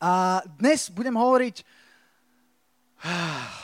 [0.00, 1.56] A dnes budem hovoriť...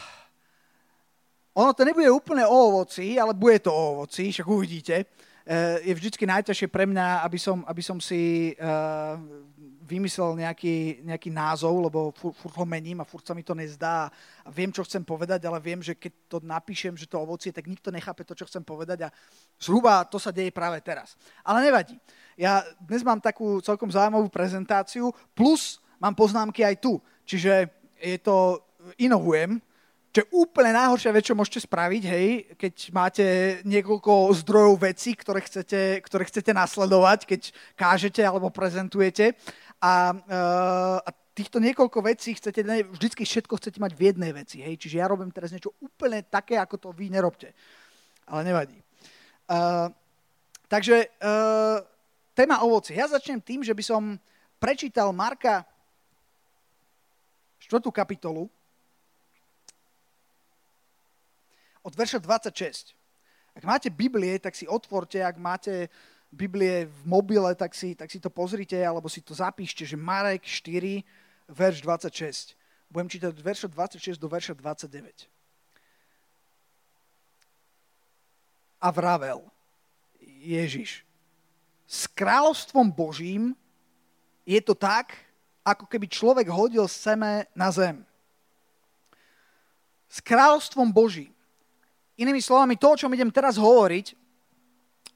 [1.56, 5.08] Ono to nebude úplne o ovoci, ale bude to o ovoci, však uvidíte.
[5.46, 9.14] Eh, je vždy najťažšie pre mňa, aby som, aby som si uh,
[9.86, 14.10] vymyslel nejaký, nejaký názov, lebo furt ho mením a furt sa mi to nezdá
[14.42, 17.70] a viem, čo chcem povedať, ale viem, že keď to napíšem, že to ovocie, tak
[17.70, 19.08] nikto nechápe to, čo chcem povedať a
[19.62, 21.14] zhruba to sa deje práve teraz.
[21.46, 21.94] Ale nevadí.
[22.34, 26.98] Ja dnes mám takú celkom zaujímavú prezentáciu, plus mám poznámky aj tu.
[27.26, 27.70] Čiže
[28.00, 28.62] je to,
[28.98, 29.58] inovujem,
[30.16, 33.26] čo je úplne najhoršia vec, čo môžete spraviť, hej, keď máte
[33.68, 37.40] niekoľko zdrojov vecí, ktoré chcete, ktoré chcete nasledovať, keď
[37.76, 39.36] kážete alebo prezentujete.
[39.76, 42.64] A, uh, a týchto niekoľko vecí chcete,
[42.96, 44.80] vždycky všetko chcete mať v jednej veci, hej.
[44.80, 47.52] Čiže ja robím teraz niečo úplne také, ako to vy nerobte.
[48.24, 48.80] Ale nevadí.
[49.44, 49.92] Uh,
[50.64, 51.84] takže uh,
[52.32, 52.96] téma ovoci.
[52.96, 54.16] Ja začnem tým, že by som
[54.56, 55.68] prečítal Marka
[57.66, 57.82] 4.
[57.90, 58.46] kapitolu,
[61.82, 62.94] od verša 26.
[63.58, 65.90] Ak máte Biblie, tak si otvorte, ak máte
[66.30, 70.46] Biblie v mobile, tak si, tak si to pozrite, alebo si to zapíšte, že Marek
[70.46, 71.02] 4,
[71.50, 72.54] verš 26.
[72.86, 75.26] Budem čítať od verša 26 do verša 29.
[78.78, 79.42] A vravel
[80.22, 81.02] Ježiš,
[81.86, 83.58] s kráľovstvom Božím
[84.46, 85.25] je to tak,
[85.66, 88.06] ako keby človek hodil seme na zem.
[90.06, 91.34] S kráľovstvom Božím
[92.16, 94.16] Inými slovami, to, o čom idem teraz hovoriť,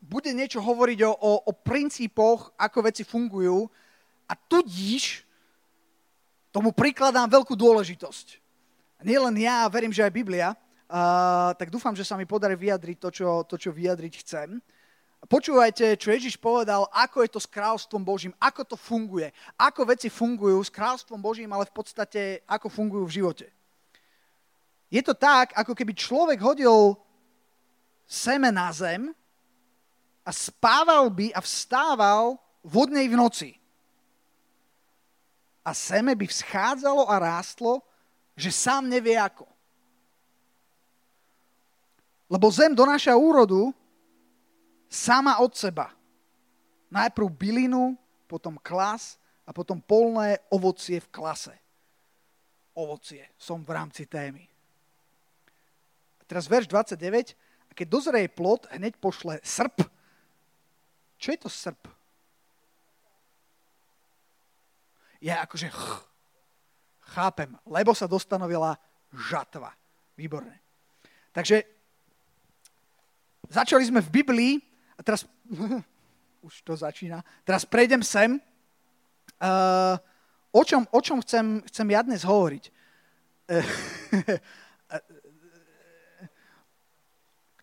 [0.04, 3.64] bude niečo hovoriť o, o, o princípoch, ako veci fungujú
[4.28, 5.24] a tudíž
[6.52, 8.26] tomu prikladám veľkú dôležitosť.
[9.00, 13.08] Nie ja, verím, že aj Biblia, uh, tak dúfam, že sa mi podarí vyjadriť to
[13.08, 14.60] čo, to, čo vyjadriť chcem.
[15.28, 19.28] Počúvajte, čo Ježiš povedal, ako je to s kráľstvom Božím, ako to funguje,
[19.60, 23.46] ako veci fungujú s kráľstvom Božím, ale v podstate ako fungujú v živote.
[24.88, 26.96] Je to tak, ako keby človek hodil
[28.08, 29.12] seme na zem
[30.24, 33.50] a spával by a vstával vodnej v noci.
[35.62, 37.84] A seme by vzchádzalo a rástlo,
[38.34, 39.44] že sám nevie ako.
[42.26, 43.70] Lebo zem donáša úrodu
[44.90, 45.94] sama od seba.
[46.90, 47.94] Najprv bylinu,
[48.26, 49.14] potom klas
[49.46, 51.54] a potom polné ovocie v klase.
[52.74, 53.30] Ovocie.
[53.38, 54.50] Som v rámci témy.
[56.26, 57.38] Teraz verš 29.
[57.70, 59.86] A keď dozrie plod, hneď pošle srp.
[61.18, 61.82] Čo je to srp?
[65.20, 65.86] Ja akože ch,
[67.14, 68.78] chápem, lebo sa dostanovila
[69.12, 69.74] žatva.
[70.16, 70.58] Výborné.
[71.34, 71.66] Takže
[73.50, 74.69] začali sme v Biblii
[75.00, 75.24] a teraz
[76.46, 77.24] už to začína.
[77.48, 78.36] Teraz prejdem sem.
[79.40, 79.96] Uh,
[80.52, 82.64] o čom, o čom chcem, chcem ja dnes hovoriť?
[83.48, 83.64] Uh,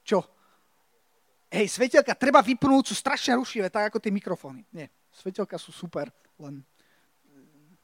[0.08, 0.24] Čo?
[1.52, 4.64] Hej, svetelka treba vypnúť, sú strašne rušivé, tak ako tie mikrofóny.
[4.72, 6.08] Nie, svetelka sú super,
[6.40, 6.64] len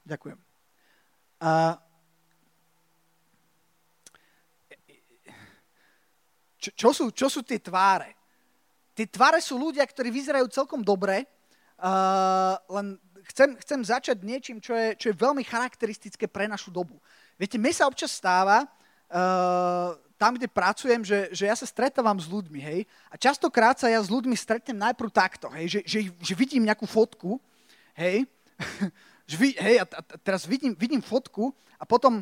[0.08, 0.40] ďakujem.
[1.44, 1.76] A...
[6.64, 8.23] Čo, čo, sú, čo sú tie tváre?
[8.94, 11.26] Tie tváre sú ľudia, ktorí vyzerajú celkom dobre,
[11.82, 13.02] uh, len
[13.34, 17.02] chcem, chcem začať niečím, čo je, čo je veľmi charakteristické pre našu dobu.
[17.42, 22.30] Viete, mne sa občas stáva, uh, tam, kde pracujem, že, že ja sa stretávam s
[22.30, 26.34] ľuďmi, hej, a častokrát sa ja s ľuďmi stretnem najprv takto, hej, že, že, že
[26.38, 27.42] vidím nejakú fotku,
[27.98, 28.30] hej,
[29.30, 32.22] že vy, hej, a, a teraz vidím, vidím fotku a potom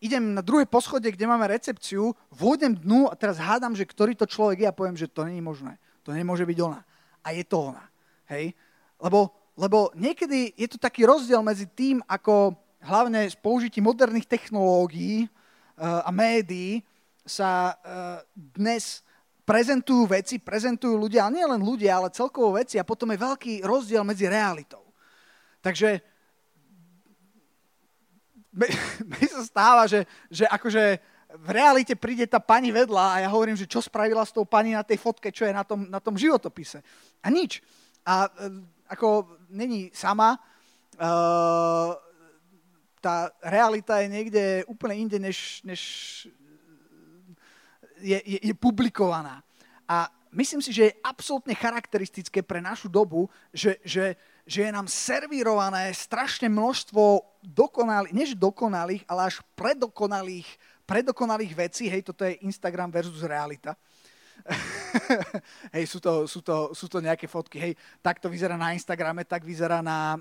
[0.00, 4.26] idem na druhé poschodie, kde máme recepciu, vôjdem dnu a teraz hádam, že ktorý to
[4.26, 5.78] človek je a poviem, že to není možné.
[6.06, 6.80] To nemôže byť ona.
[7.26, 7.82] A je to ona.
[8.30, 8.54] Hej?
[9.02, 15.26] Lebo, lebo niekedy je tu taký rozdiel medzi tým, ako hlavne s použitím moderných technológií
[15.26, 16.86] uh, a médií,
[17.26, 19.02] sa uh, dnes
[19.42, 23.66] prezentujú veci, prezentujú ľudia, ale nie len ľudia, ale celkovo veci a potom je veľký
[23.66, 24.86] rozdiel medzi realitou.
[25.58, 25.98] Takže
[29.10, 33.58] mi sa stáva, že, že akože v realite príde tá pani vedľa a ja hovorím,
[33.58, 36.14] že čo spravila s tou pani na tej fotke, čo je na tom, na tom
[36.14, 36.80] životopise.
[37.22, 37.58] A nič.
[38.06, 41.90] A uh, ako není sama, uh,
[43.02, 45.80] tá realita je niekde úplne inde, než, než
[48.02, 49.42] je, je, je publikovaná.
[49.86, 54.90] A myslím si, že je absolútne charakteristické pre našu dobu, že, že, že je nám
[54.90, 60.46] servírované strašne množstvo dokonalých, než dokonalých, ale až predokonalých,
[60.86, 61.90] predokonalých vecí.
[61.90, 63.74] Hej, toto je Instagram versus realita.
[65.74, 67.72] hej, sú to, sú, to, sú to nejaké fotky, hej,
[68.04, 70.20] tak to vyzerá na Instagrame, tak vyzerá na,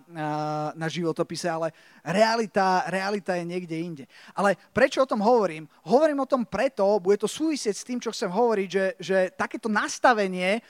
[0.73, 1.69] na, životopise, ale
[2.01, 4.05] realita, realita je niekde inde.
[4.33, 5.69] Ale prečo o tom hovorím?
[5.85, 9.69] Hovorím o tom preto, bude to súvisieť s tým, čo chcem hovoriť, že, že takéto
[9.69, 10.63] nastavenie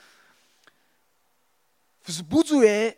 [2.05, 2.97] vzbudzuje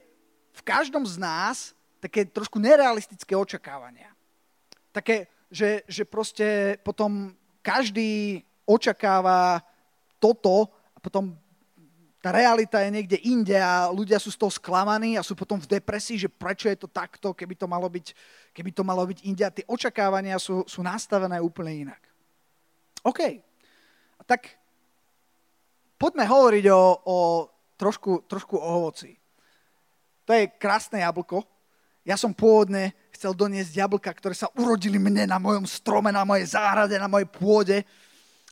[0.57, 4.11] v každom z nás také trošku nerealistické očakávania.
[4.91, 9.63] Také, že, že proste potom každý očakáva
[10.19, 11.35] toto a potom
[12.17, 15.79] tá realita je niekde inde a ľudia sú z toho sklamaní a sú potom v
[15.79, 18.11] depresii, že prečo je to takto, keby to malo byť,
[18.51, 22.01] keby to malo byť inde a tie očakávania sú, sú nastavené úplne inak.
[23.05, 23.39] OK.
[24.17, 24.59] A tak
[25.95, 27.17] poďme hovoriť o, o
[27.79, 29.15] trošku, trošku o ovoci.
[30.27, 31.45] To je krásne jablko.
[32.03, 36.53] Ja som pôvodne chcel doniesť jablka, ktoré sa urodili mne na mojom strome, na mojej
[36.53, 37.81] záhrade, na mojej pôde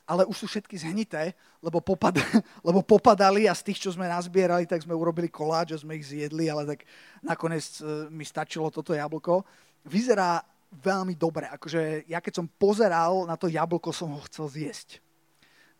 [0.06, 2.14] ale už sú všetky zhnité, lebo, popad,
[2.66, 6.06] lebo popadali a z tých, čo sme nazbierali, tak sme urobili koláč a sme ich
[6.06, 6.86] zjedli, ale tak
[7.26, 9.42] nakoniec e, mi stačilo toto jablko.
[9.82, 10.38] Vyzerá
[10.70, 11.50] veľmi dobre.
[11.50, 15.02] Akože ja keď som pozeral na to jablko, som ho chcel zjesť.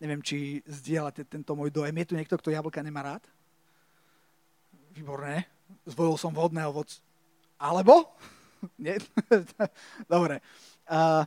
[0.03, 1.95] Neviem, či zdieľate tento môj dojem.
[2.03, 3.25] Je tu niekto, kto jablka nemá rád?
[4.93, 5.47] Výborné.
[5.87, 6.91] Zvolil som vodné ovoc.
[7.57, 8.11] Alebo?
[8.85, 8.99] Nie?
[10.13, 10.41] Dobre.
[10.87, 11.23] Uh,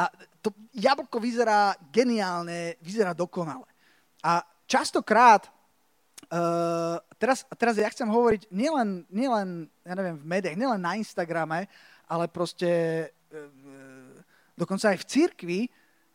[0.00, 0.04] a
[0.40, 3.68] to jablko vyzerá geniálne, vyzerá dokonale.
[4.24, 5.48] A častokrát,
[6.32, 11.68] uh, teraz, teraz ja chcem hovoriť nielen, nielen ja neviem, v médiách, nielen na Instagrame,
[12.08, 12.68] ale proste
[13.32, 14.16] uh,
[14.56, 15.60] dokonca aj v cirkvi,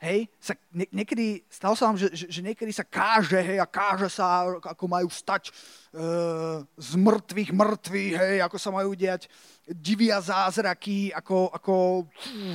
[0.06, 3.66] hej, sa nie, niekedy, stalo sa vám, že, že, že niekedy sa káže, hej, a
[3.66, 9.26] káže sa, ako majú stať uh, z mŕtvych mŕtvych, hej, ako sa majú diať
[9.66, 11.74] divia zázraky, ako, ako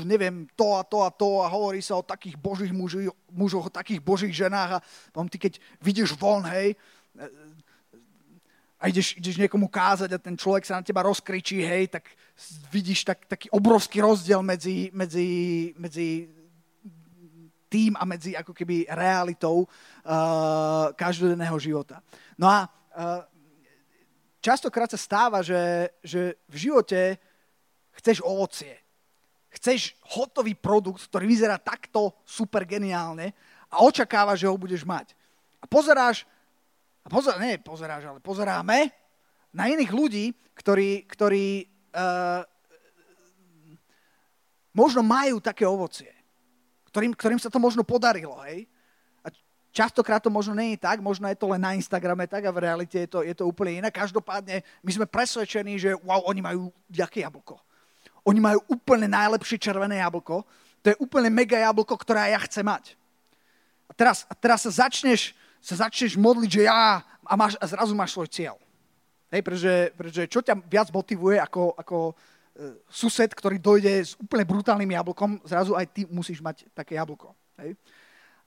[0.06, 3.74] neviem, to a to a to a hovorí sa o takých božích muži, mužoch, o
[3.74, 6.78] takých božích ženách a potom ty keď vidíš von, hej,
[8.80, 12.08] a ideš, ideš niekomu kázať a ten človek sa na teba rozkričí, hej, tak
[12.72, 15.28] vidíš tak, taký obrovský rozdiel medzi, medzi,
[15.76, 16.39] medzi
[17.70, 22.02] tým a medzi ako keby realitou uh, každodenného života.
[22.34, 23.22] No a uh,
[24.42, 27.22] častokrát sa stáva, že, že v živote
[28.02, 28.74] chceš ovocie.
[29.54, 33.30] Chceš hotový produkt, ktorý vyzerá takto super geniálne
[33.70, 35.14] a očakávaš, že ho budeš mať.
[35.62, 36.26] A pozeráš,
[37.06, 38.90] a pozer, nie pozeráš, ale pozeráme
[39.54, 42.42] na iných ľudí, ktorí, ktorí uh,
[44.70, 46.10] možno majú také ovocie,
[46.90, 48.66] ktorým, ktorým sa to možno podarilo, hej?
[49.70, 52.58] Častokrát to možno nie je tak, možno je to len na Instagrame tak a v
[52.58, 53.88] realite je to, je to úplne iné.
[53.94, 57.54] Každopádne my sme presvedčení, že wow, oni majú jaké jablko.
[58.26, 60.42] Oni majú úplne najlepšie červené jablko.
[60.82, 62.98] To je úplne mega jablko, ktoré ja chcem mať.
[63.86, 67.94] A teraz, a teraz sa, začneš, sa začneš modliť, že ja a, máš, a zrazu
[67.94, 68.58] máš svoj cieľ.
[69.30, 72.18] Hej, pretože, pretože čo ťa viac motivuje ako, ako
[72.90, 77.32] sused, ktorý dojde s úplne brutálnym jablkom, zrazu aj ty musíš mať také jablko.
[77.56, 77.78] Hej?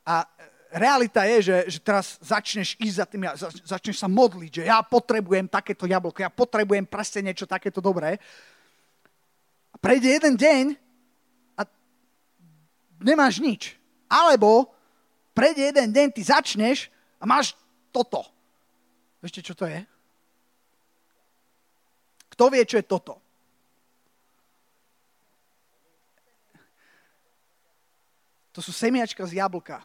[0.04, 0.28] A
[0.74, 3.22] realita je, že, že teraz začneš ísť za tým,
[3.64, 8.18] začneš sa modliť, že ja potrebujem takéto jablko, ja potrebujem presne niečo takéto dobré.
[9.74, 10.66] A prejde jeden deň
[11.58, 11.62] a
[13.02, 13.78] nemáš nič.
[14.10, 14.70] Alebo
[15.34, 17.58] prejde jeden deň, ty začneš a máš
[17.90, 18.26] toto.
[19.24, 19.80] Viete, čo to je?
[22.34, 23.23] Kto vie, čo je toto?
[28.54, 29.82] To sú semiačka z jablka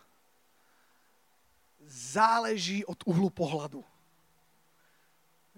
[1.89, 3.81] záleží od uhlu pohľadu.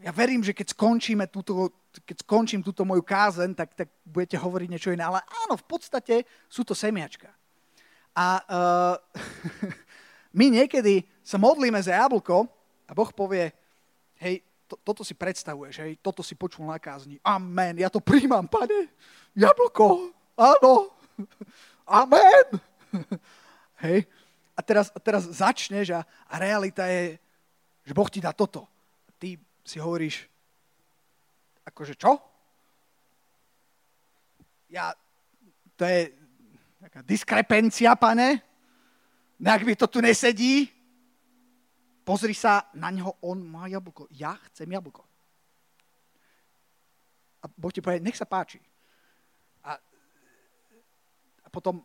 [0.01, 1.75] Ja verím, že keď skončíme túto,
[2.09, 5.05] keď skončím túto moju kázen, tak, tak budete hovoriť niečo iné.
[5.05, 7.29] Ale áno, v podstate sú to semiačka.
[8.17, 8.97] A uh,
[10.39, 12.49] my niekedy sa modlíme za jablko
[12.89, 13.53] a Boh povie,
[14.25, 17.21] hej, to, toto si predstavuješ, hej, toto si počul na kázni.
[17.21, 18.89] Amen, ja to príjmam, pane.
[19.37, 20.95] Jablko, áno.
[22.01, 22.70] Amen.
[23.85, 24.07] hej,
[24.57, 27.17] a teraz, teraz začneš a, a realita je,
[27.87, 28.69] že Boh ti dá toto.
[29.09, 30.29] A ty si hovoríš,
[31.65, 32.21] akože čo?
[34.71, 34.95] Ja,
[35.75, 36.13] to je
[36.79, 38.45] taká diskrepencia, pane.
[39.41, 40.69] Nejak mi to tu nesedí.
[42.05, 44.11] Pozri sa na neho, on má jablko.
[44.13, 45.07] Ja chcem jablko.
[47.41, 48.61] A Boh ti povie, nech sa páči.
[49.65, 49.81] A,
[51.45, 51.81] a potom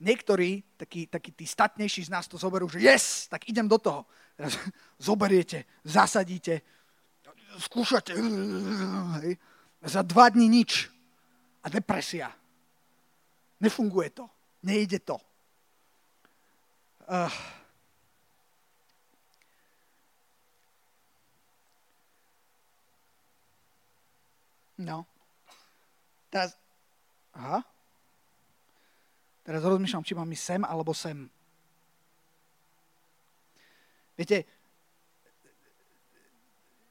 [0.00, 4.08] niektorí, takí, takí tí statnejší z nás to zoberú, že yes, tak idem do toho.
[4.36, 4.56] Teraz
[4.98, 6.64] zoberiete, zasadíte,
[7.60, 8.16] skúšate.
[9.20, 9.36] Hej.
[9.80, 10.88] Za dva dní nič.
[11.60, 12.32] A depresia.
[13.60, 14.24] Nefunguje to.
[14.62, 15.20] Nejde to.
[17.04, 17.32] Uh.
[24.80, 25.04] No.
[26.30, 26.56] Teraz...
[27.36, 27.64] Aha.
[29.50, 31.26] Teraz rozmýšľam, či mám ísť sem alebo sem.
[34.14, 34.46] Viete,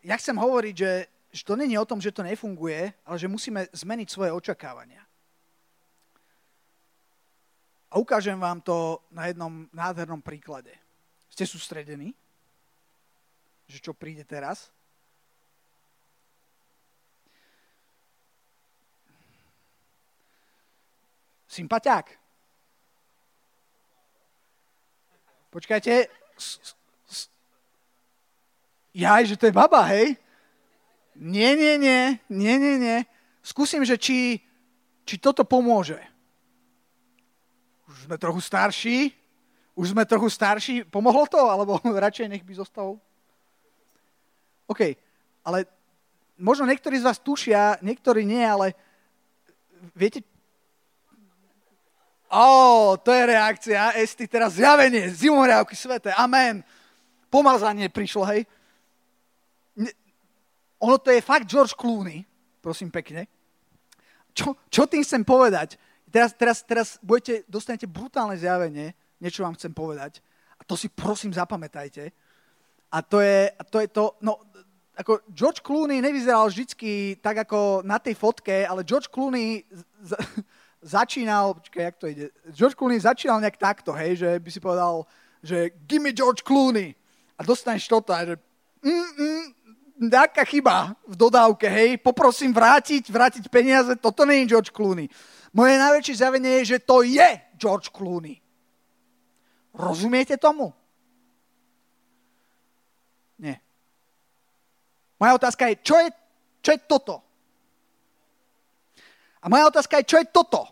[0.04, 3.64] ja chcem hovoriť, že, že to není o tom, že to nefunguje, ale že musíme
[3.72, 5.08] zmeniť svoje očakávania.
[7.88, 10.76] A ukážem vám to na jednom nádhernom príklade.
[11.32, 12.12] Ste sústredení?
[13.72, 14.68] Že čo príde teraz?
[21.48, 22.29] Sympatiák.
[25.50, 26.06] Počkajte.
[28.94, 30.18] Jaj, že to je baba, hej?
[31.18, 32.98] Nie, nie, nie, nie, nie, nie.
[33.42, 34.40] Skúsim, že či,
[35.04, 35.98] či toto pomôže.
[37.90, 38.98] Už sme trochu starší.
[39.74, 40.86] Už sme trochu starší.
[40.86, 41.42] Pomohlo to?
[41.42, 43.02] Alebo radšej nech by zostal?
[44.70, 44.94] OK,
[45.42, 45.66] ale
[46.38, 48.78] možno niektorí z vás tušia, niektorí nie, ale
[49.98, 50.22] viete,
[52.30, 53.98] Ó, to je reakcia.
[53.98, 56.62] Esti, teraz zjavenie, zimomriavky svete, amen.
[57.30, 58.46] Pomazanie prišlo, hej.
[60.80, 62.22] Ono to je fakt George Clooney,
[62.62, 63.26] prosím pekne.
[64.32, 65.76] Čo, čo tým chcem povedať?
[66.10, 70.22] Teraz, teraz, teraz budete, dostanete brutálne zjavenie, niečo vám chcem povedať.
[70.58, 72.14] A to si prosím zapamätajte.
[72.90, 74.38] A to je, a to, je to, no,
[74.98, 79.66] ako George Clooney nevyzeral vždycky tak ako na tej fotke, ale George Clooney
[80.02, 80.12] z,
[80.82, 85.04] začínal, počkaj, jak to ide, George Clooney začínal nejak takto, hej, že by si povedal,
[85.44, 86.96] že give me George Clooney
[87.36, 88.36] a dostaneš toto a že
[88.84, 89.46] mm, mm,
[90.00, 95.12] nejaká chyba v dodávke, hej, poprosím vrátiť, vrátiť peniaze, toto nie je George Clooney.
[95.52, 97.28] Moje najväčšie zjavenie je, že to je
[97.60, 98.40] George Clooney.
[99.76, 100.72] Rozumiete tomu?
[103.40, 103.60] Nie.
[105.20, 106.10] Moja otázka je, čo je,
[106.64, 107.29] čo je toto?
[109.40, 110.68] A moja otázka je, čo je toto?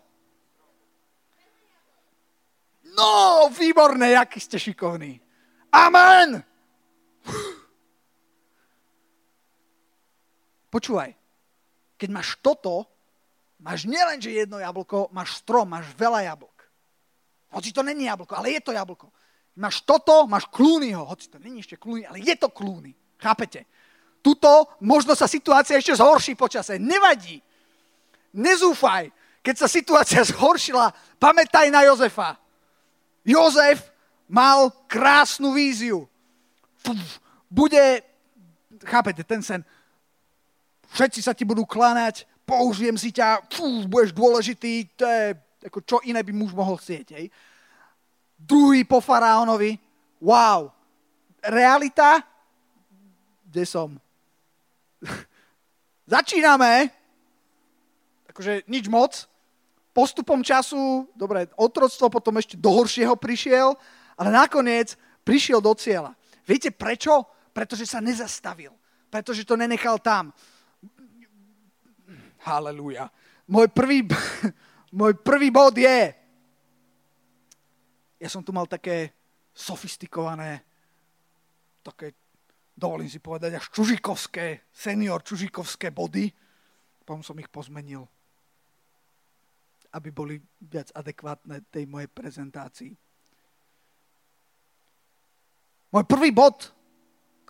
[2.98, 5.22] No, výborné, aký ste šikovní.
[5.70, 6.42] Amen!
[10.68, 11.16] Počúvaj,
[11.96, 12.84] keď máš toto,
[13.62, 16.68] máš nielen, že jedno jablko, máš strom, máš veľa jablok.
[17.48, 19.08] Hoci to není jablko, ale je to jablko.
[19.56, 22.92] Máš toto, máš klúnyho, hoci to není ešte klúny, ale je to klúny.
[23.16, 23.64] Chápete?
[24.20, 26.76] Tuto možno sa situácia ešte zhorší počase.
[26.76, 27.40] Nevadí.
[28.32, 29.10] Nezúfaj.
[29.42, 32.36] Keď sa situácia zhoršila, pamätaj na Jozefa.
[33.24, 33.88] Jozef
[34.28, 36.08] mal krásnu víziu.
[37.48, 38.04] Bude,
[38.84, 39.64] chápete, ten sen,
[40.92, 45.36] všetci sa ti budú kláňať, použijem si ťa, fú, budeš dôležitý, to je,
[45.68, 47.06] ako čo iné by muž mohol chcieť.
[47.16, 47.26] Hej.
[48.36, 49.76] Druhý po faraónovi,
[50.20, 50.72] wow.
[51.44, 52.24] Realita,
[53.48, 53.96] kde som?
[56.16, 56.97] Začíname,
[58.38, 59.26] akože nič moc.
[59.90, 63.74] Postupom času, dobre, otroctvo potom ešte do horšieho prišiel,
[64.14, 64.94] ale nakoniec
[65.26, 66.14] prišiel do cieľa.
[66.46, 67.26] Viete prečo?
[67.50, 68.70] Pretože sa nezastavil.
[69.10, 70.30] Pretože to nenechal tam.
[72.46, 73.10] Halelúja.
[73.50, 74.06] Môj prvý,
[75.02, 76.14] môj prvý bod je,
[78.22, 79.10] ja som tu mal také
[79.50, 80.62] sofistikované,
[81.82, 82.14] také,
[82.78, 86.30] dovolím si povedať, až čužikovské, senior čužikovské body.
[87.02, 88.06] Potom som ich pozmenil
[89.98, 92.94] aby boli viac adekvátne tej mojej prezentácii.
[95.90, 96.70] Môj prvý bod,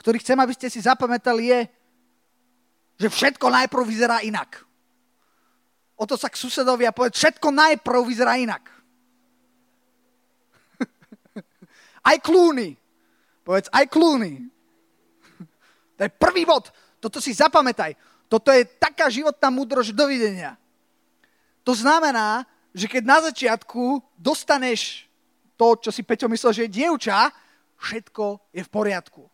[0.01, 1.61] ktorý chcem, aby ste si zapamätali, je,
[2.99, 4.65] že všetko najprv vyzerá inak.
[5.99, 8.65] O to sa k susedovi a povedz, všetko najprv vyzerá inak.
[12.09, 12.79] aj klúny.
[13.45, 14.41] Povedz, aj klúny.
[15.99, 16.71] To je prvý bod.
[17.03, 17.99] Toto si zapamätaj.
[18.31, 20.55] Toto je taká životná múdrosť, dovidenia.
[21.69, 25.05] To znamená, že keď na začiatku dostaneš
[25.53, 27.29] to, čo si Peťo myslel, že je dievča,
[27.77, 29.29] všetko je v poriadku.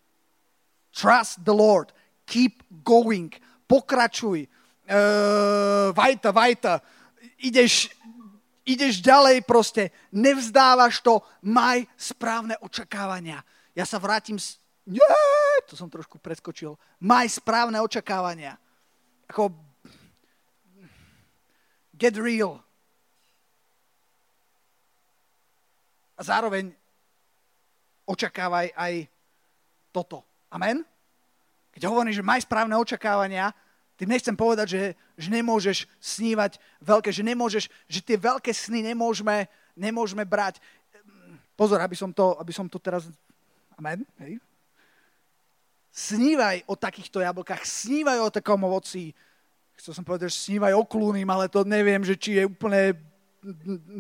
[0.91, 1.95] Trust the Lord.
[2.27, 3.31] Keep going.
[3.71, 4.51] Pokračuj.
[4.51, 6.83] Uh, vajta, vajta.
[7.39, 7.95] Ideš,
[8.67, 9.95] ideš ďalej proste.
[10.11, 11.23] Nevzdávaš to.
[11.47, 13.47] Maj správne očakávania.
[13.79, 14.59] Ja sa vrátim s...
[14.91, 15.07] Nie,
[15.71, 16.75] to som trošku preskočil.
[16.99, 18.59] Maj správne očakávania.
[19.31, 19.55] Ako
[21.95, 22.59] Get real.
[26.15, 26.75] A zároveň
[28.07, 28.93] očakávaj aj
[29.91, 30.23] toto.
[30.51, 30.83] Amen?
[31.75, 33.51] Keď hovorím, že maj správne očakávania,
[33.95, 34.83] tým nechcem povedať, že,
[35.19, 40.59] že nemôžeš snívať veľké, že nemôžeš, že tie veľké sny nemôžeme, nemôžeme brať.
[41.55, 43.07] Pozor, aby som to, aby som to teraz...
[43.79, 44.07] Amen?
[44.23, 44.39] Hej?
[45.95, 49.15] Snívaj o takýchto jablkách, snívaj o takom ovoci,
[49.79, 52.95] chcel som povedať, že snívaj o klúnym, ale to neviem, že či je úplne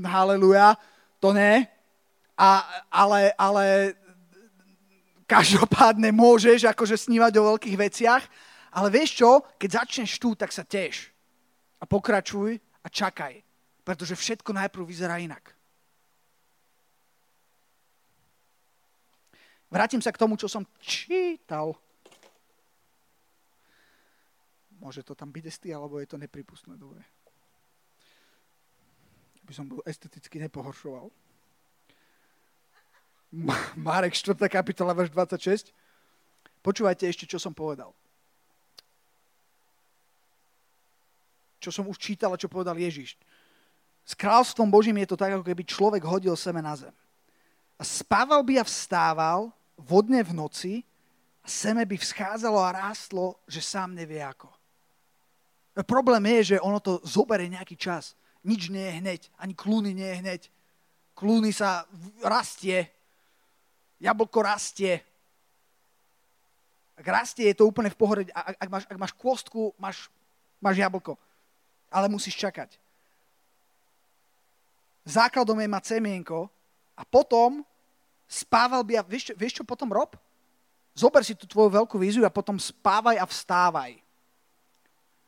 [0.05, 0.79] haleluja,
[1.21, 1.69] to ne.
[2.35, 3.95] A, ale, ale
[5.25, 8.23] každopádne môžeš akože snívať o veľkých veciach,
[8.75, 11.15] ale vieš čo, keď začneš tu, tak sa tiež.
[11.79, 13.39] A pokračuj a čakaj,
[13.87, 15.55] pretože všetko najprv vyzerá inak.
[19.71, 21.75] Vrátim sa k tomu, čo som čítal.
[24.85, 27.01] Môže to tam byť estý, alebo je to nepripustné, dobre.
[29.41, 31.09] Aby som bol esteticky nepohoršoval.
[33.81, 34.37] Marek 4.
[34.53, 35.73] kapitola, verš 26.
[36.61, 37.97] Počúvajte ešte, čo som povedal.
[41.65, 43.17] Čo som už čítal a čo povedal Ježiš.
[44.05, 46.93] S kráľstvom Božím je to tak, ako keby človek hodil seme na zem.
[47.81, 49.49] A spával by a vstával
[49.81, 50.73] vodne v noci
[51.43, 54.54] a seme by vzchádzalo a rástlo, že sám nevie ako.
[55.83, 58.15] Problém je, že ono to zoberie nejaký čas.
[58.47, 60.43] Nič nie je hneď, ani klúny nie je hneď.
[61.19, 61.83] Klúny sa
[62.23, 62.87] rastie,
[63.99, 65.03] jablko rastie.
[66.95, 68.23] Ak rastie, je to úplne v pohode.
[68.31, 70.07] Ak, ak, máš, ak máš kôstku, máš,
[70.63, 71.19] máš jablko.
[71.91, 72.79] Ale musíš čakať.
[75.03, 76.47] Základom je mať semienko
[76.95, 77.67] a potom
[78.31, 80.15] spával by a vieš, vieš čo potom rob?
[80.95, 84.04] Zober si tú tvoju veľkú víziu a potom spávaj a vstávaj.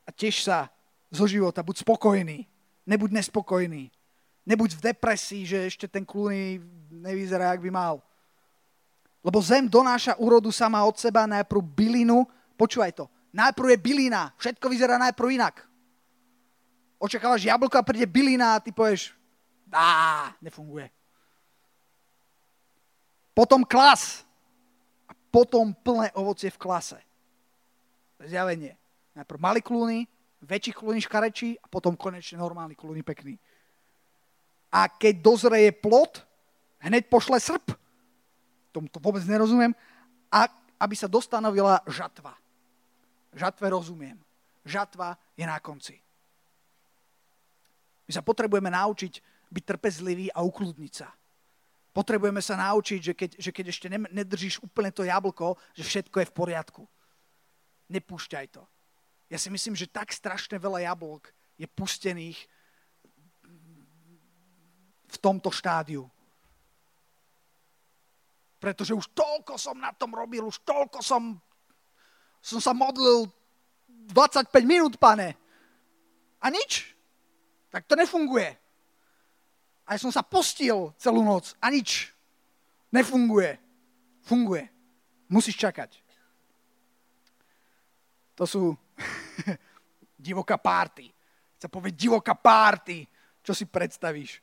[0.07, 0.71] A tiež sa
[1.11, 2.47] zo života, buď spokojný,
[2.87, 3.91] nebuď nespokojný.
[4.47, 7.99] Nebuď v depresii, že ešte ten klúny nevyzerá, jak by mal.
[9.19, 12.23] Lebo zem donáša úrodu sama od seba, najprv bylinu.
[12.55, 13.11] Počúvaj to.
[13.35, 14.31] Najprv je bylina.
[14.39, 15.67] Všetko vyzerá najprv inak.
[16.95, 19.11] Očakávaš jablko a príde bylina a ty povieš,
[19.67, 20.87] dá, nefunguje
[23.37, 24.25] potom klas
[25.05, 26.97] a potom plné ovocie v klase.
[28.17, 28.73] Zjavenie.
[29.17, 30.05] Najprv malý klúny,
[30.45, 33.41] väčší klúny škarečí a potom konečne normálny klúny pekný.
[34.69, 36.21] A keď dozreje plot,
[36.85, 37.73] hneď pošle srp.
[38.69, 39.73] Tomu to vôbec nerozumiem.
[40.29, 40.45] A
[40.77, 42.37] aby sa dostanovila žatva.
[43.33, 44.21] Žatve rozumiem.
[44.61, 45.97] Žatva je na konci.
[48.05, 51.09] My sa potrebujeme naučiť byť trpezlivý a ukludniť sa.
[51.95, 56.29] Potrebujeme sa naučiť, že keď, že keď ešte nedržíš úplne to jablko, že všetko je
[56.29, 56.83] v poriadku.
[57.89, 58.63] Nepúšťaj to.
[59.27, 61.27] Ja si myslím, že tak strašne veľa jablok
[61.59, 62.39] je pustených
[65.07, 66.07] v tomto štádiu.
[68.57, 71.37] Pretože už toľko som na tom robil, už toľko som,
[72.41, 73.29] som sa modlil
[74.09, 75.35] 25 minút, pane.
[76.41, 76.95] A nič.
[77.69, 78.55] Tak to nefunguje.
[79.87, 82.11] A ja som sa postil celú noc a nič.
[82.91, 83.59] Nefunguje.
[84.23, 84.67] Funguje.
[85.27, 85.99] Musíš čakať.
[88.39, 88.63] To sú
[90.27, 91.11] divoká párty.
[91.57, 93.05] Chce povedať divoká párty.
[93.41, 94.41] Čo si predstavíš?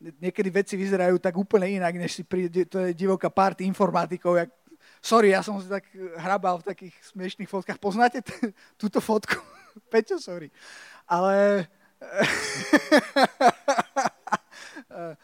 [0.00, 4.36] Niekedy veci vyzerajú tak úplne inak, než si príde, to je divoká párty informatikov.
[4.36, 4.50] Jak...
[5.00, 5.88] Sorry, ja som si tak
[6.20, 7.80] hrabal v takých smiešných fotkách.
[7.80, 9.36] Poznáte t- túto fotku?
[9.92, 10.52] Peťo, sorry.
[11.08, 11.66] Ale
[14.94, 15.14] Eh,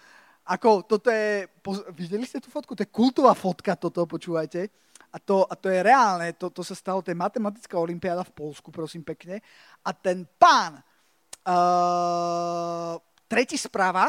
[0.51, 1.47] ako toto je,
[1.95, 2.75] videli ste tú fotku?
[2.75, 4.67] To je kultová fotka toto, počúvajte.
[5.11, 8.37] A to, a to je reálne, to, to sa stalo, to je matematická olimpiáda v
[8.37, 9.43] Polsku, prosím pekne.
[9.83, 12.95] A ten pán, uh,
[13.27, 14.07] tretí správa,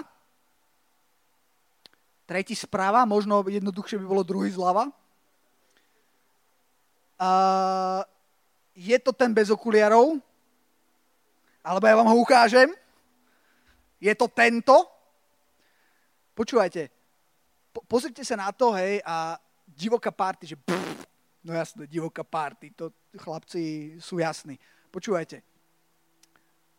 [2.30, 4.94] tretí správa, možno jednoduchšie by bolo druhý zľava.
[7.18, 8.06] Uh,
[8.78, 10.22] je to ten bez okuliarov,
[11.66, 12.70] alebo ja vám ho ukážem.
[14.02, 14.86] Je to tento,
[16.32, 16.88] Počúvajte,
[17.76, 19.36] po, pozrite sa na to, hej, a
[19.76, 21.08] divoká party, že pff,
[21.44, 24.60] no jasné, divoká party, to chlapci sú jasní.
[24.92, 25.42] Počúvajte,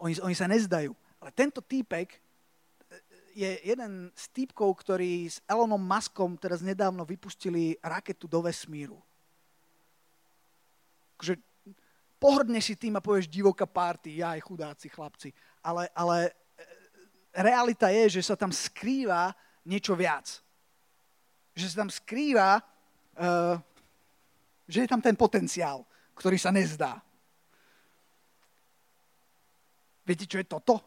[0.02, 2.18] oni, oni sa nezdajú, ale tento týpek e,
[3.32, 8.98] je jeden z týpkov, ktorí s Elonom Muskom teraz nedávno vypustili raketu do vesmíru.
[11.16, 11.38] Takže
[12.18, 15.30] pohrdne si tým a povieš divoká party, ja aj chudáci chlapci.
[15.62, 16.32] Ale, ale e,
[17.38, 19.30] realita je, že sa tam skrýva
[19.62, 20.42] niečo viac.
[21.54, 22.58] Že sa tam skrýva,
[24.68, 25.84] že je tam ten potenciál,
[26.16, 27.00] ktorý sa nezdá.
[30.02, 30.82] Viete, čo je toto?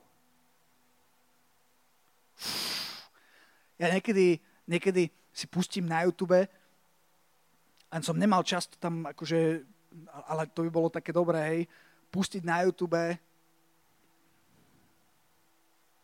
[3.79, 6.47] Ja niekedy, niekedy si pustím na YouTube,
[7.95, 9.63] a som nemal čas to tam akože,
[10.27, 11.61] ale to by bolo také dobré, hej,
[12.11, 12.99] pustiť na YouTube.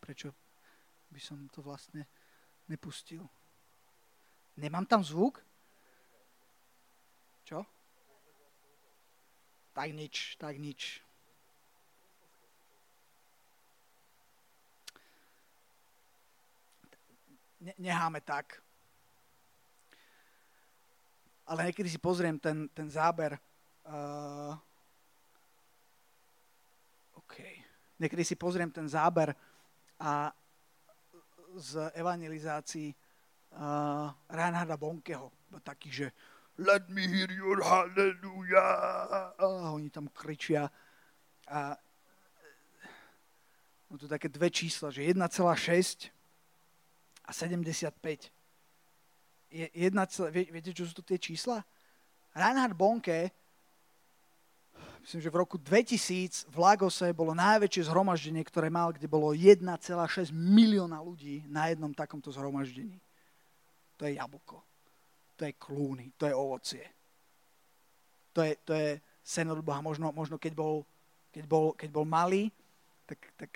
[0.00, 0.32] Prečo
[1.12, 2.08] by som to vlastne
[2.64, 3.28] nepustil.
[4.56, 5.44] Nemám tam zvuk?
[7.52, 7.68] Čo?
[9.76, 11.04] Tak nič, tak nič.
[17.60, 18.56] Ne- necháme tak.
[21.44, 23.36] Ale niekedy si pozriem ten, ten záber.
[23.84, 24.56] Uh,
[27.20, 27.36] OK.
[28.00, 29.36] Niekedy si pozriem ten záber
[30.00, 30.32] a
[31.60, 32.96] z evangelizácií
[33.52, 35.28] uh, Reinharda Bonkeho.
[35.60, 36.08] Taký, že
[36.58, 39.32] let me hear your hallelujah.
[39.38, 40.70] A oni tam kričia.
[41.48, 41.76] A
[43.90, 46.08] no tu také dve čísla, že 1,6
[47.24, 48.32] a 75.
[49.52, 49.92] Je 1,
[50.32, 51.60] viete, čo sú to tie čísla?
[52.32, 53.28] Reinhard Bonke,
[55.04, 60.32] myslím, že v roku 2000 v Lagose bolo najväčšie zhromaždenie, ktoré mal, kde bolo 1,6
[60.32, 62.96] milióna ľudí na jednom takomto zhromaždení.
[64.00, 64.64] To je jablko.
[65.36, 66.84] To je klúny, to je ovocie.
[68.32, 69.80] To je, to je sen od Boha.
[69.84, 70.84] Možno, možno keď, bol,
[71.32, 72.48] keď, bol, keď bol malý,
[73.04, 73.50] tak, tak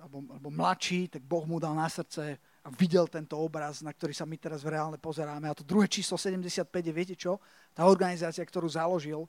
[0.00, 4.14] alebo, alebo mladší, tak Boh mu dal na srdce a videl tento obraz, na ktorý
[4.14, 5.50] sa my teraz v reálne pozeráme.
[5.50, 7.42] A to druhé číslo 75 je, viete čo?
[7.74, 9.26] Tá organizácia, ktorú založil,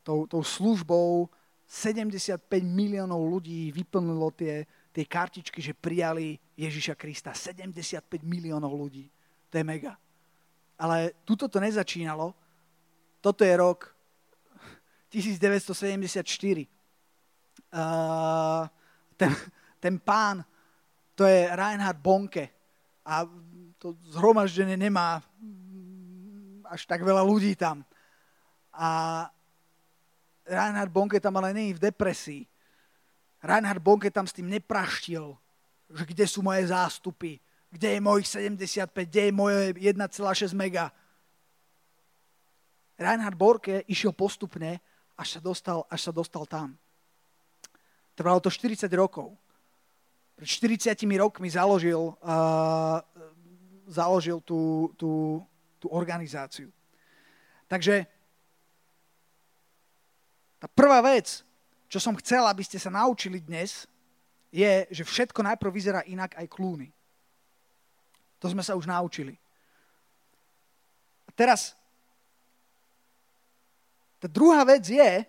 [0.00, 1.28] tou, tou službou
[1.68, 7.32] 75 miliónov ľudí vyplnilo tie, tie kartičky, že prijali Ježiša Krista.
[7.32, 9.08] 75 miliónov ľudí.
[9.48, 9.96] To je mega.
[10.82, 12.34] Ale tuto to nezačínalo.
[13.22, 13.94] Toto je rok
[15.14, 16.66] 1974.
[17.70, 18.66] Uh,
[19.14, 19.30] ten,
[19.78, 20.42] ten pán,
[21.14, 22.50] to je Reinhard Bonke.
[23.06, 23.22] A
[23.78, 25.22] to zhromaždenie nemá
[26.66, 27.86] až tak veľa ľudí tam.
[28.74, 29.22] A
[30.48, 32.42] Reinhard Bonke tam ale není v depresii.
[33.44, 35.36] Reinhard Bonke tam s tým nepraštil,
[35.92, 37.38] že kde sú moje zástupy,
[37.72, 40.92] kde je mojich 75, kde je moje 1,6 mega.
[43.00, 44.76] Reinhard Borke išiel postupne,
[45.16, 46.76] až sa dostal, až sa dostal tam.
[48.12, 49.32] Trvalo to 40 rokov.
[50.36, 53.00] Pred 40 rokmi založil, uh,
[53.88, 55.40] založil tú, tú,
[55.80, 56.68] tú organizáciu.
[57.72, 58.04] Takže
[60.60, 61.40] tá prvá vec,
[61.88, 63.88] čo som chcel, aby ste sa naučili dnes,
[64.52, 66.92] je, že všetko najprv vyzerá inak aj klúny.
[68.42, 69.38] To sme sa už naučili.
[71.30, 71.78] A teraz,
[74.18, 75.22] tá druhá vec je,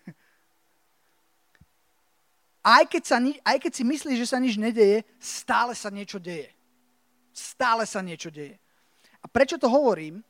[2.64, 6.48] aj keď, sa, aj keď si myslíš, že sa nič nedeje, stále sa niečo deje.
[7.36, 8.56] Stále sa niečo deje.
[9.20, 10.24] A prečo to hovorím?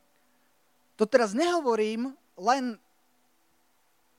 [0.99, 2.75] To teraz nehovorím len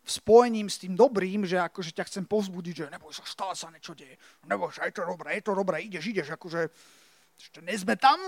[0.06, 3.74] v spojením s tým dobrým, že akože ťa chcem povzbudiť, že neboj sa, stále sa
[3.74, 4.22] niečo deje.
[4.46, 6.70] Neboj sa, je to dobré, je to dobré, ideš, ideš, akože
[7.36, 8.22] ešte nezme tam,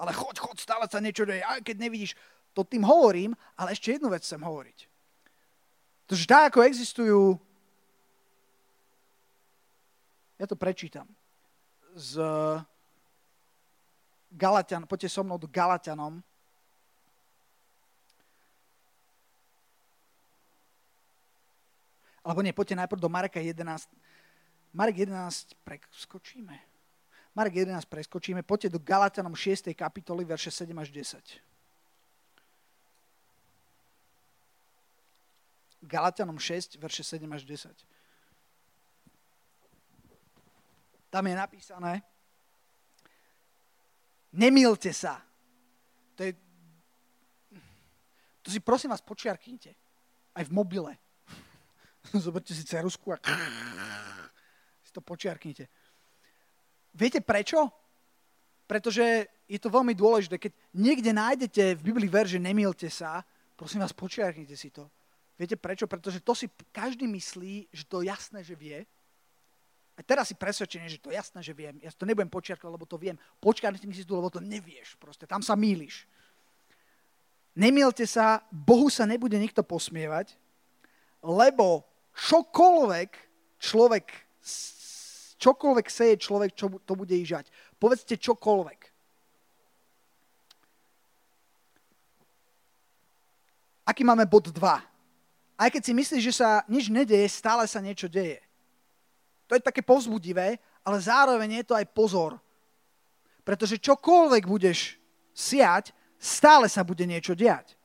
[0.00, 2.16] ale choď, choď, stále sa niečo deje, aj keď nevidíš.
[2.56, 4.78] To tým hovorím, ale ešte jednu vec chcem hovoriť.
[6.08, 7.36] Pretože tak, ako existujú
[10.38, 11.10] ja to prečítam.
[11.98, 12.22] Z
[14.30, 16.22] Galatian, poďte so mnou do Galatianom.
[22.28, 23.88] Alebo nie, poďte najprv do Mareka 11.
[24.76, 26.52] Marek 11 preskočíme.
[27.32, 28.44] Marek 11 preskočíme.
[28.44, 29.72] Poďte do Galatianom 6.
[29.72, 31.24] kapitoly, verše 7 až 10.
[35.88, 37.72] Galatianom 6, verše 7 až 10.
[41.08, 42.04] Tam je napísané,
[44.28, 45.24] nemilte sa.
[46.20, 46.36] To, je,
[48.44, 49.72] to si prosím vás počiarknite.
[50.36, 51.07] Aj v mobile.
[52.24, 53.18] Zoberte si cerusku a
[54.86, 55.68] si to počiarknite.
[56.94, 57.70] Viete prečo?
[58.68, 60.36] Pretože je to veľmi dôležité.
[60.36, 63.24] Keď niekde nájdete v Biblii ver, že nemilte sa,
[63.56, 64.88] prosím vás, počiarknite si to.
[65.40, 65.88] Viete prečo?
[65.88, 68.84] Pretože to si každý myslí, že to jasné, že vie,
[69.98, 71.74] a teraz si presvedčený, že to jasné, že viem.
[71.82, 73.18] Ja to nebudem počiarkať, lebo to viem.
[73.42, 74.94] Počkaj si tu, lebo to nevieš.
[74.94, 76.06] Proste tam sa míliš.
[77.58, 80.38] Nemielte sa, Bohu sa nebude nikto posmievať,
[81.22, 83.10] lebo čokoľvek
[83.58, 84.06] človek,
[85.38, 87.50] čokoľvek seje človek, čo to bude i žať.
[87.78, 88.80] Povedzte čokoľvek.
[93.88, 94.60] Aký máme bod 2?
[95.58, 98.38] Aj keď si myslíš, že sa nič nedeje, stále sa niečo deje.
[99.48, 102.36] To je také povzbudivé, ale zároveň je to aj pozor.
[103.48, 105.00] Pretože čokoľvek budeš
[105.32, 107.77] siať, stále sa bude niečo diať.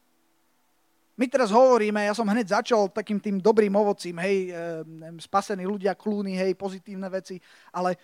[1.14, 4.54] My teraz hovoríme, ja som hneď začal takým tým dobrým ovocím, hej, e,
[5.22, 7.38] spasení ľudia, klúny, hej, pozitívne veci,
[7.70, 8.02] ale,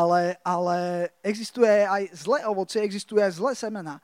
[0.00, 0.78] ale, ale
[1.20, 4.00] existuje aj zlé ovocie, existuje aj zlé semena.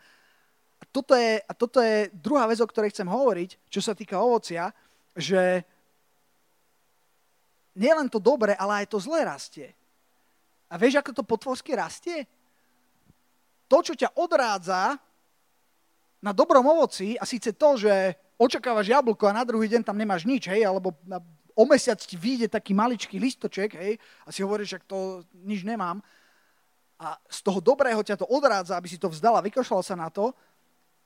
[0.80, 4.20] A toto, je, a toto je druhá vec, o ktorej chcem hovoriť, čo sa týka
[4.20, 4.76] ovocia,
[5.16, 5.64] že
[7.72, 9.72] nielen to dobre, ale aj to zlé rastie.
[10.68, 12.28] A vieš, ako to potvorsky rastie?
[13.72, 15.00] To, čo ťa odrádza
[16.20, 20.28] na dobrom ovoci, a síce to, že očakávaš jablko a na druhý deň tam nemáš
[20.28, 20.92] nič, hej, alebo
[21.56, 26.00] o mesiac ti vyjde taký maličký listoček, hej, a si hovoríš, že to nič nemám,
[27.00, 30.36] a z toho dobrého ťa to odrádza, aby si to vzdala, vykošľal sa na to,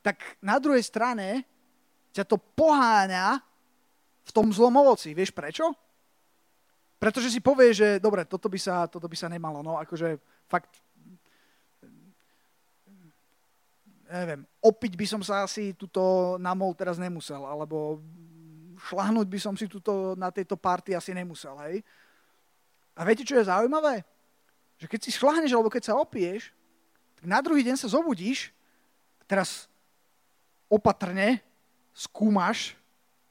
[0.03, 1.47] tak na druhej strane
[2.11, 3.39] ťa to poháňa
[4.27, 5.15] v tom zlom ovoci.
[5.15, 5.71] Vieš prečo?
[6.99, 9.63] Pretože si povie, že dobre, toto by sa, toto by sa nemalo.
[9.63, 10.19] No akože
[10.51, 10.84] fakt,
[14.15, 17.99] neviem, opiť by som sa asi tuto namol teraz nemusel, alebo
[18.79, 21.83] šlahnúť by som si tuto na tejto party asi nemusel, hej.
[22.95, 24.07] A viete, čo je zaujímavé?
[24.79, 26.51] že keď si šlahneš alebo keď sa opiješ,
[27.19, 28.51] tak na druhý deň sa zobudíš
[29.17, 29.71] a teraz
[30.67, 31.41] opatrne
[31.95, 32.75] skúmaš,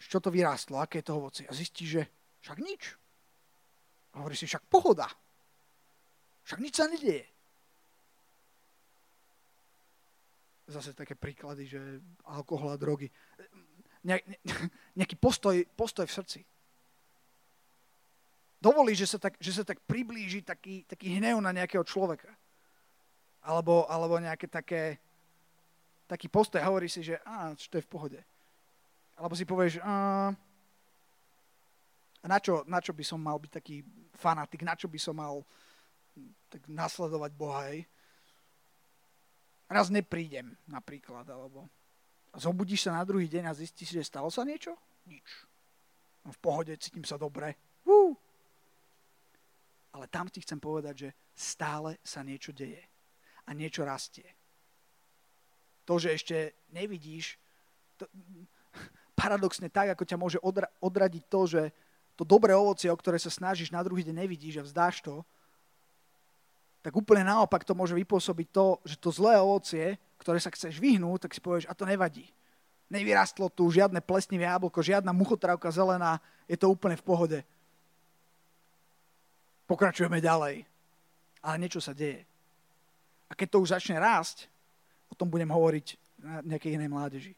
[0.04, 1.44] čo to vyrástlo, aké je to ovoci.
[1.48, 2.04] A zistíš, že
[2.44, 2.98] však nič.
[4.14, 5.08] A hovoríš si, však pohoda.
[6.44, 7.24] Však nič sa nedieje.
[10.68, 11.80] Zase také príklady, že
[12.24, 13.12] alkohol a drogy.
[14.04, 14.38] Ne, ne,
[15.00, 16.40] nejaký postoj, postoj v srdci
[18.64, 22.32] dovolí, že sa tak, že sa tak priblíži taký, taký hnev na nejakého človeka.
[23.44, 25.04] Alebo, alebo nejaké také,
[26.08, 26.64] taký postoj.
[26.64, 28.20] Hovorí si, že á, to je v pohode.
[29.20, 30.32] Alebo si povieš, a,
[32.24, 33.84] na, čo, na čo by som mal byť taký
[34.16, 35.44] fanatik, na čo by som mal
[36.48, 37.84] tak nasledovať Boha, hej.
[39.74, 41.66] Raz neprídem, napríklad, alebo
[42.38, 44.78] zobudíš sa na druhý deň a zistíš, že stalo sa niečo?
[45.10, 45.26] Nič.
[46.22, 47.58] No v pohode, cítim sa dobre.
[47.82, 48.14] Uh,
[49.98, 52.86] ale tam ti chcem povedať, že stále sa niečo deje
[53.46, 54.30] a niečo rastie.
[55.90, 57.42] To, že ešte nevidíš,
[57.98, 58.06] to,
[59.18, 61.62] paradoxne tak, ako ťa môže odra, odradiť to, že
[62.14, 65.26] to dobré ovocie, o ktoré sa snažíš, na druhý deň nevidíš a vzdáš to,
[66.84, 71.26] tak úplne naopak to môže vypôsobiť to, že to zlé ovocie, ktoré sa chceš vyhnúť,
[71.28, 72.28] tak si povieš, a to nevadí.
[72.92, 77.40] Nevyrastlo tu žiadne plesnivé jablko, žiadna muchotrávka zelená, je to úplne v pohode
[79.74, 80.70] pokračujeme ďalej.
[81.44, 82.24] Ale niečo sa deje.
[83.28, 84.48] A keď to už začne rásť,
[85.10, 87.34] o tom budem hovoriť na nejakej inej mládeži.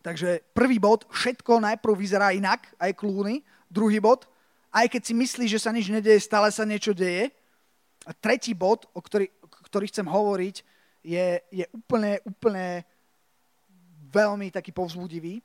[0.00, 3.44] Takže prvý bod, všetko najprv vyzerá inak, aj klúny.
[3.68, 4.24] Druhý bod,
[4.72, 7.28] aj keď si myslíš, že sa nič nedeje, stále sa niečo deje.
[8.08, 9.28] A tretí bod, o ktorý,
[9.68, 10.56] ktorý chcem hovoriť,
[11.04, 12.84] je, je úplne, úplne
[14.12, 15.40] veľmi taký povzbudivý.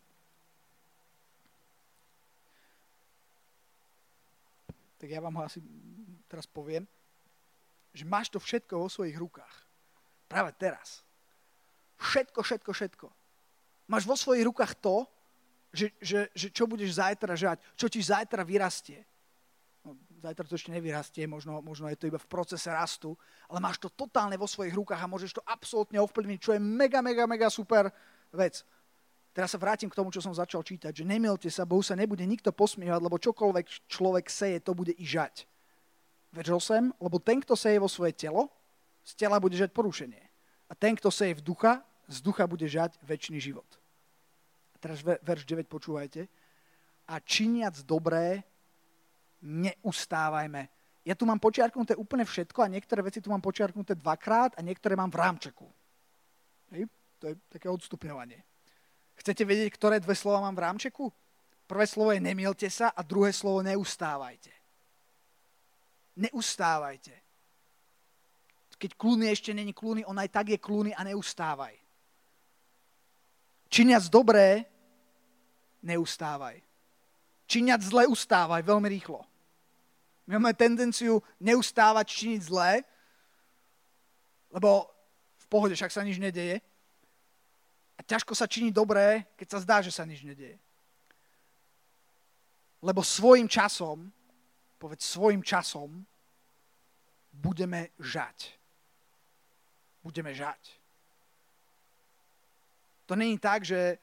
[5.05, 5.61] tak ja vám ho asi
[6.25, 6.81] teraz poviem,
[7.93, 9.55] že máš to všetko vo svojich rukách.
[10.25, 11.05] Práve teraz.
[12.01, 13.07] Všetko, všetko, všetko.
[13.85, 15.05] Máš vo svojich rukách to,
[15.69, 19.05] že, že, že čo budeš zajtra žať, čo ti zajtra vyrastie.
[20.25, 23.13] Zajtra to ešte nevyrastie, možno, možno je to iba v procese rastu,
[23.45, 26.97] ale máš to totálne vo svojich rukách a môžeš to absolútne ovplyvniť, čo je mega,
[27.05, 27.93] mega, mega super
[28.33, 28.65] vec.
[29.37, 32.25] Teraz sa vrátim k tomu, čo som začal čítať, že nemilte sa, Bohu sa nebude
[32.25, 35.45] nikto posmievať, lebo čokoľvek človek seje, to bude i žať.
[36.33, 38.49] Verš 8, lebo ten, kto seje vo svoje telo,
[39.05, 40.23] z tela bude žať porušenie.
[40.65, 43.67] A ten, kto seje v ducha, z ducha bude žať väčší život.
[44.73, 46.25] A teraz verš 9 počúvajte.
[47.05, 48.41] A činiac dobré,
[49.45, 50.67] neustávajme.
[51.05, 54.97] Ja tu mám počiarknuté úplne všetko a niektoré veci tu mám počiarknuté dvakrát a niektoré
[54.97, 55.69] mám v rámčeku.
[56.73, 56.89] Hej?
[57.21, 58.41] To je také odstupňovanie.
[59.21, 61.13] Chcete vedieť, ktoré dve slova mám v rámčeku?
[61.69, 64.51] Prvé slovo je nemielte sa a druhé slovo neustávajte.
[66.17, 67.13] Neustávajte.
[68.75, 71.73] Keď klúny ešte není klúny, on aj tak je klúny a neustávaj.
[73.71, 74.67] Činiac dobré,
[75.79, 76.59] neustávaj.
[77.47, 79.23] Činiac zle, ustávaj veľmi rýchlo.
[80.25, 82.81] My máme tendenciu neustávať činiť zlé,
[84.49, 84.89] lebo
[85.37, 86.61] v pohode však sa nič nedeje,
[87.95, 90.59] a ťažko sa činí dobré, keď sa zdá, že sa nič nedieje.
[92.83, 94.11] Lebo svojim časom,
[94.77, 96.03] povedz svojim časom,
[97.31, 98.51] budeme žať.
[100.03, 100.59] Budeme žať.
[103.05, 103.97] To není tak, že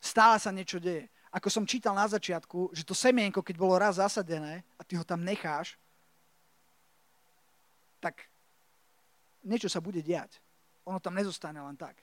[0.00, 1.08] stále sa niečo deje.
[1.36, 5.04] Ako som čítal na začiatku, že to semienko, keď bolo raz zasadené a ty ho
[5.04, 5.76] tam necháš,
[8.00, 8.24] tak
[9.44, 10.40] niečo sa bude diať.
[10.88, 12.00] Ono tam nezostane len tak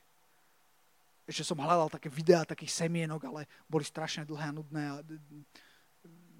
[1.24, 5.00] ešte som hľadal také videá takých semienok, ale boli strašne dlhé a nudné a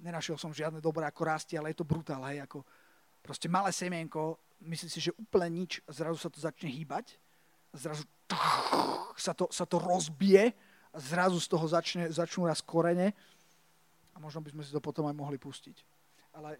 [0.04, 2.60] nenašiel som žiadne dobré, ako rastie, ale je to brutál, hej, ako
[3.24, 7.16] proste malé semienko, myslím si, že úplne nič, zrazu sa to začne hýbať,
[7.72, 8.04] zrazu
[9.16, 10.52] sa to, sa to rozbije
[10.98, 13.14] zrazu z toho začne, začnú raz korene
[14.14, 15.76] A možno by sme si to potom aj mohli pustiť.
[16.38, 16.58] Ale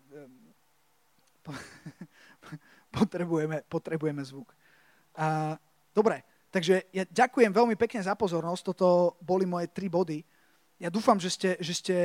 [2.98, 4.50] potrebujeme, potrebujeme zvuk.
[5.14, 5.54] A,
[5.94, 8.74] dobre, takže ja ďakujem veľmi pekne za pozornosť.
[8.74, 10.18] Toto boli moje tri body.
[10.82, 11.96] Ja dúfam, že ste, že ste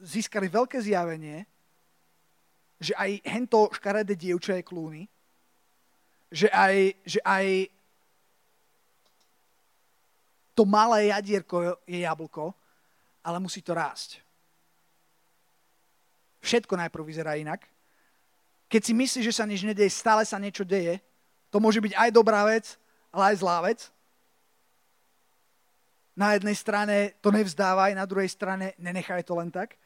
[0.00, 1.44] získali veľké zjavenie,
[2.80, 5.02] že aj hento škaredé dievča je klúny,
[6.32, 7.68] že aj, že aj
[10.60, 12.52] to malé jadierko je jablko,
[13.24, 14.20] ale musí to rásť.
[16.44, 17.64] Všetko najprv vyzerá inak.
[18.68, 21.00] Keď si myslíš, že sa nič nedeje, stále sa niečo deje.
[21.48, 22.76] To môže byť aj dobrá vec,
[23.08, 23.88] ale aj zlá vec.
[26.12, 29.80] Na jednej strane to nevzdávaj, na druhej strane nenechaj to len tak.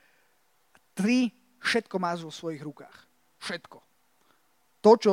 [0.90, 1.30] Tri,
[1.62, 2.98] všetko máš vo svojich rukách.
[3.46, 3.78] Všetko.
[4.82, 5.12] To, čo,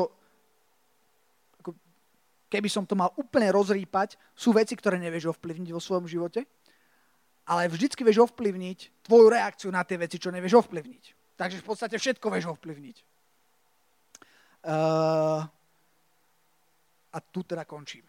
[2.51, 6.43] keby som to mal úplne rozrýpať, sú veci, ktoré nevieš ovplyvniť vo svojom živote,
[7.47, 11.03] ale vždycky vieš ovplyvniť tvoju reakciu na tie veci, čo nevieš ovplyvniť.
[11.39, 12.97] Takže v podstate všetko vieš ovplyvniť.
[14.61, 15.41] Uh,
[17.11, 18.05] a tu teda končím.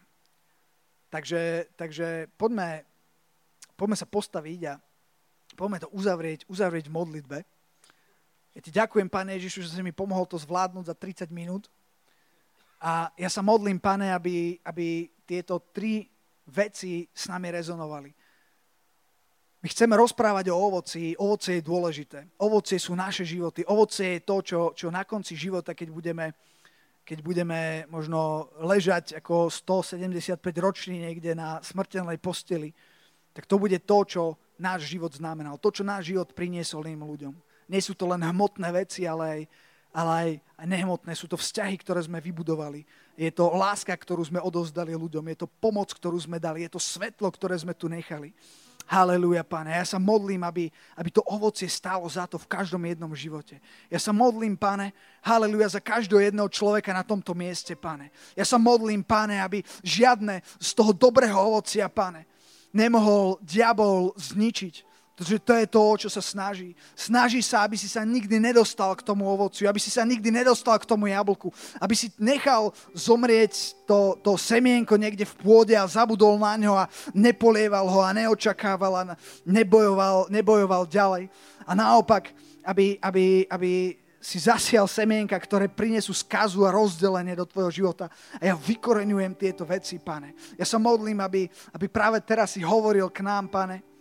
[1.09, 2.85] Takže, takže poďme,
[3.73, 4.73] poďme sa postaviť a
[5.57, 7.37] poďme to uzavrieť, uzavrieť v modlitbe.
[8.53, 11.73] Ja ti ďakujem, Pane Ježišu, že si mi pomohol to zvládnuť za 30 minút.
[12.83, 16.03] A ja sa modlím, Pane, aby, aby tieto tri
[16.51, 18.11] veci s nami rezonovali.
[19.63, 21.15] My chceme rozprávať o ovoci.
[21.15, 22.27] Ovoce je dôležité.
[22.43, 23.63] Ovocie sú naše životy.
[23.63, 26.35] Ovocie je to, čo, čo na konci života, keď budeme,
[27.07, 32.75] keď budeme možno ležať ako 175 ročný niekde na smrteľnej posteli,
[33.31, 34.23] tak to bude to, čo
[34.59, 35.55] náš život znamenal.
[35.63, 37.33] To, čo náš život priniesol iným ľuďom.
[37.71, 39.41] Nie sú to len hmotné veci, ale aj,
[39.93, 41.11] ale aj, aj nehmotné.
[41.13, 42.81] Sú to vzťahy, ktoré sme vybudovali.
[43.13, 45.29] Je to láska, ktorú sme odovzdali ľuďom.
[45.29, 46.65] Je to pomoc, ktorú sme dali.
[46.65, 48.33] Je to svetlo, ktoré sme tu nechali.
[48.83, 49.71] Halelúja, pane.
[49.71, 50.67] Ja sa modlím, aby,
[50.99, 53.61] aby to ovocie stálo za to v každom jednom živote.
[53.87, 54.91] Ja sa modlím, pane,
[55.23, 58.11] halelúja, za každého jedného človeka na tomto mieste, pane.
[58.35, 62.27] Ja sa modlím, pane, aby žiadne z toho dobrého ovocia, pane,
[62.75, 66.73] nemohol diabol zničiť pretože to je to, o čo sa snaží.
[66.97, 70.73] Snaží sa, aby si sa nikdy nedostal k tomu ovociu, aby si sa nikdy nedostal
[70.81, 76.41] k tomu jablku, aby si nechal zomrieť to, to semienko niekde v pôde a zabudol
[76.41, 79.03] na ňo a nepolieval ho a neočakával a
[79.45, 81.29] nebojoval, nebojoval ďalej.
[81.61, 82.33] A naopak,
[82.65, 83.71] aby, aby, aby
[84.17, 88.09] si zasial semienka, ktoré prinesú skazu a rozdelenie do tvojho života.
[88.41, 90.33] A ja vykoreňujem tieto veci, pane.
[90.57, 93.92] Ja sa modlím, aby, aby práve teraz si hovoril k nám, pane,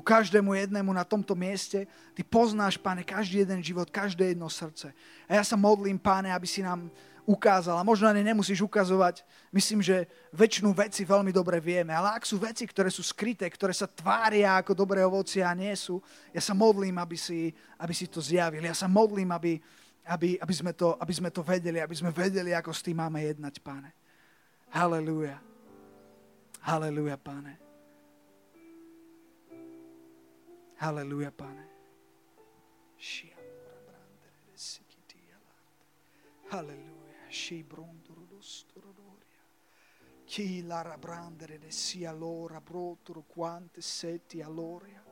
[0.00, 1.84] ku každému jednému na tomto mieste.
[2.16, 4.96] Ty poznáš, Pane, každý jeden život, každé jedno srdce.
[5.28, 6.88] A ja sa modlím, Pane, aby si nám
[7.28, 7.76] ukázal.
[7.76, 9.20] A možno ani nemusíš ukazovať.
[9.52, 11.92] Myslím, že väčšinu veci veľmi dobre vieme.
[11.92, 15.76] Ale ak sú veci, ktoré sú skryté, ktoré sa tvária ako dobré ovocie a nie
[15.76, 16.00] sú,
[16.32, 18.64] ja sa modlím, aby si, aby si to zjavil.
[18.64, 19.60] Ja sa modlím, aby,
[20.08, 23.20] aby, aby, sme to, aby sme to vedeli, aby sme vedeli, ako s tým máme
[23.20, 23.92] jednať, Pane.
[24.72, 25.36] Halelúja.
[26.64, 27.69] Halelúja, Pane.
[30.80, 31.68] Halleluja, pane.
[36.48, 37.28] Halleluja.
[37.28, 39.42] Shi brondorodoria.
[40.24, 45.04] Chi la rabrandere de sia l'ora brotoro quante setti all'oria.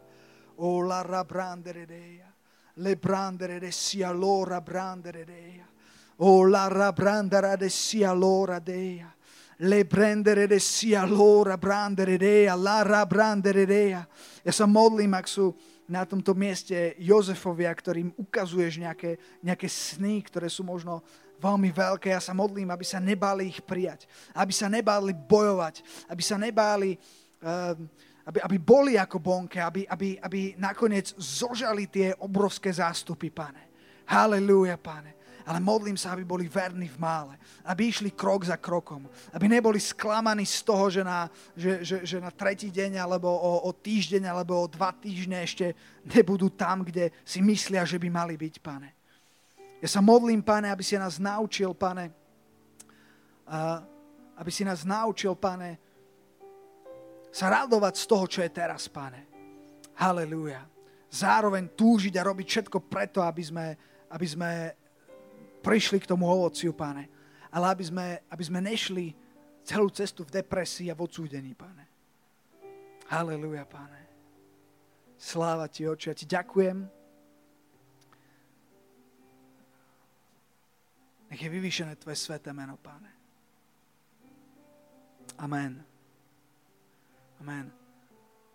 [0.54, 2.34] O la rabrandere dea.
[2.74, 5.68] Le brandere de sia l'ora brandere dea.
[6.16, 9.14] O la rabrandera de sia l'ora dea
[9.58, 14.06] le prendere de sia l'ora brandere dea, la brandere dea.
[14.44, 15.50] Ja sa modlím, ak sú
[15.88, 21.02] na tomto mieste Jozefovia, ktorým ukazuješ nejaké, nejaké sny, ktoré sú možno
[21.42, 22.14] veľmi veľké.
[22.14, 26.94] Ja sa modlím, aby sa nebáli ich prijať, aby sa nebáli bojovať, aby sa nebáli,
[27.42, 27.74] uh,
[28.30, 33.66] aby, aby boli ako bonke, aby, aby, aby nakoniec zožali tie obrovské zástupy, pane.
[34.06, 35.17] Halelúja, pane
[35.48, 39.80] ale modlím sa, aby boli verní v mále, aby išli krok za krokom, aby neboli
[39.80, 41.24] sklamaní z toho, že na,
[41.56, 45.72] že, že, že na tretí deň alebo o, o týždeň alebo o dva týždne ešte
[46.04, 48.92] nebudú tam, kde si myslia, že by mali byť, pane.
[49.80, 52.12] Ja sa modlím, pane, aby si nás naučil, pane,
[54.36, 55.80] aby si nás naučil, pane,
[57.32, 59.24] sa radovať z toho, čo je teraz, pane.
[59.96, 60.60] Halelúja.
[61.08, 63.66] Zároveň túžiť a robiť všetko preto, aby sme,
[64.12, 64.50] aby sme
[65.68, 67.12] prišli k tomu ovociu, pane.
[67.52, 69.12] Ale aby sme, aby sme nešli
[69.60, 71.84] celú cestu v depresii a v odsúdení, pane.
[73.12, 74.00] Haleluja, pane.
[75.20, 76.88] Sláva ti, oči, ja ti ďakujem.
[81.28, 83.12] Nech je vyvýšené tvoje sveté meno, pane.
[85.36, 85.84] Amen.
[87.44, 87.77] Amen.